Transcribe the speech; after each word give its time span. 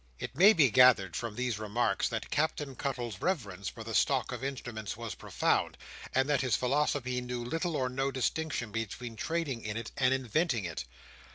It 0.17 0.35
may 0.35 0.51
be 0.53 0.71
gathered 0.71 1.15
from 1.15 1.35
these 1.35 1.59
remarks 1.59 2.07
that 2.09 2.31
Captain 2.31 2.75
Cuttle's 2.75 3.21
reverence 3.21 3.67
for 3.69 3.83
the 3.83 3.93
stock 3.93 4.31
of 4.31 4.43
instruments 4.43 4.97
was 4.97 5.13
profound, 5.13 5.77
and 6.15 6.27
that 6.27 6.41
his 6.41 6.55
philosophy 6.55 7.21
knew 7.21 7.45
little 7.45 7.75
or 7.75 7.87
no 7.87 8.09
distinction 8.09 8.71
between 8.71 9.15
trading 9.15 9.63
in 9.63 9.77
it 9.77 9.91
and 9.97 10.11
inventing 10.11 10.65
it. 10.65 10.85